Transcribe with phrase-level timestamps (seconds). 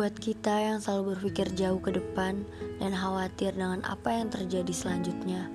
[0.00, 2.40] Buat kita yang selalu berpikir jauh ke depan
[2.80, 5.52] dan khawatir dengan apa yang terjadi selanjutnya,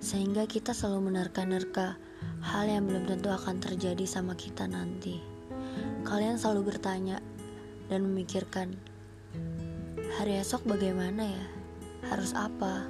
[0.00, 2.00] sehingga kita selalu menerka-nerka
[2.40, 5.20] hal yang belum tentu akan terjadi sama kita nanti.
[6.00, 7.20] Kalian selalu bertanya
[7.92, 8.72] dan memikirkan,
[10.16, 11.44] hari esok bagaimana ya?
[12.08, 12.88] Harus apa?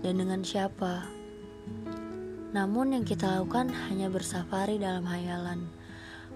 [0.00, 1.04] Dan dengan siapa?
[2.56, 5.68] Namun yang kita lakukan hanya bersafari dalam hayalan,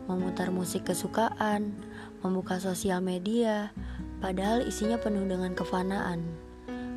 [0.05, 1.73] memutar musik kesukaan,
[2.21, 3.73] membuka sosial media,
[4.25, 6.25] padahal isinya penuh dengan kefanaan.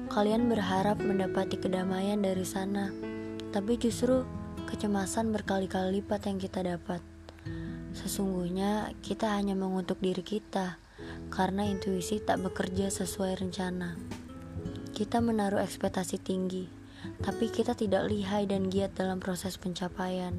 [0.08, 2.88] Kalian berharap mendapati kedamaian dari sana,
[3.52, 4.24] tapi justru
[4.64, 7.04] kecemasan berkali-kali lipat yang kita dapat.
[7.92, 10.80] Sesungguhnya kita hanya mengutuk diri kita
[11.28, 14.00] karena intuisi tak bekerja sesuai rencana.
[14.96, 16.72] Kita menaruh ekspektasi tinggi,
[17.20, 20.32] tapi kita tidak lihai dan giat dalam proses pencapaian.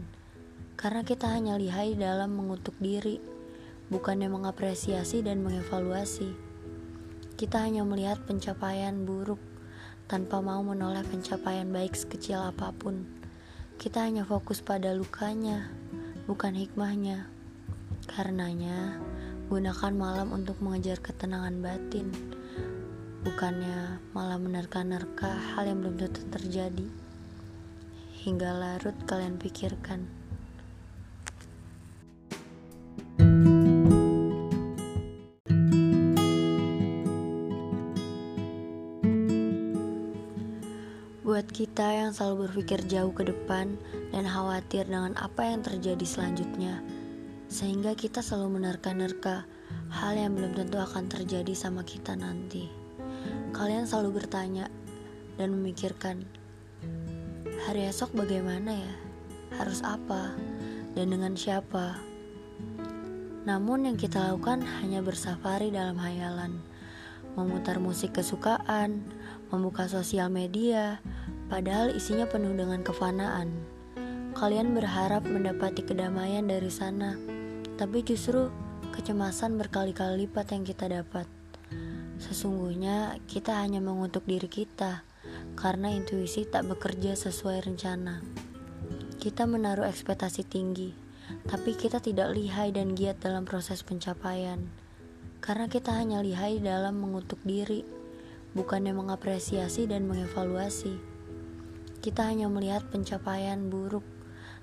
[0.80, 3.20] Karena kita hanya lihai dalam mengutuk diri,
[3.93, 6.49] bukannya mengapresiasi dan mengevaluasi.
[7.38, 9.38] Kita hanya melihat pencapaian buruk
[10.10, 13.06] tanpa mau menoleh pencapaian baik sekecil apa pun.
[13.78, 15.70] Kita hanya fokus pada lukanya,
[16.26, 17.30] bukan hikmahnya.
[18.10, 18.98] Karenanya,
[19.46, 22.10] gunakan malam untuk mengejar ketenangan batin,
[23.22, 26.90] bukannya malah menerka-nerka hal yang belum tentu terjadi.
[28.18, 30.10] Hingga larut kalian pikirkan.
[41.29, 43.76] Buat kita yang selalu berpikir jauh ke depan
[44.16, 46.80] dan khawatir dengan apa yang terjadi selanjutnya,
[47.52, 49.45] sehingga kita selalu menerka-nerka
[49.93, 52.73] hal yang belum tentu akan terjadi sama kita nanti.
[53.52, 54.73] Kalian selalu bertanya
[55.37, 56.24] dan memikirkan,
[57.68, 58.95] hari esok bagaimana ya?
[59.60, 60.32] Harus apa?
[60.96, 62.01] Dan dengan siapa?
[63.45, 66.56] Namun yang kita lakukan hanya bersafari dalam hayalan,
[67.38, 69.06] memutar musik kesukaan,
[69.54, 70.99] membuka sosial media,
[71.47, 73.54] padahal isinya penuh dengan kefanaan.
[74.34, 77.15] Kalian berharap mendapati kedamaian dari sana,
[77.78, 78.50] tapi justru
[78.91, 81.27] kecemasan berkali-kali lipat yang kita dapat.
[82.19, 85.06] Sesungguhnya kita hanya mengutuk diri kita
[85.54, 88.19] karena intuisi tak bekerja sesuai rencana.
[89.19, 90.94] Kita menaruh ekspektasi tinggi,
[91.47, 94.88] tapi kita tidak lihai dan giat dalam proses pencapaian.
[95.38, 97.87] Karena kita hanya lihai dalam mengutuk diri,
[98.59, 100.99] bukannya mengapresiasi dan mengevaluasi.
[102.03, 104.06] Kita hanya melihat pencapaian buruk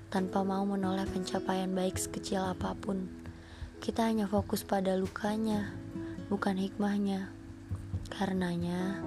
[0.08, 3.08] tanpa mau menoleh pencapaian baik sekecil apa pun.
[3.80, 5.72] Kita hanya fokus pada lukanya,
[6.32, 7.28] bukan hikmahnya.
[8.08, 9.02] Karenanya,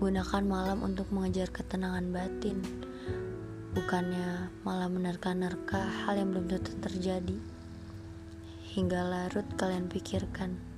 [0.00, 2.62] gunakan malam untuk mengejar ketenangan batin,
[3.74, 7.38] bukannya malah menerka-nerka hal yang belum tentu terjadi.
[8.74, 10.73] Hingga larut kalian pikirkan.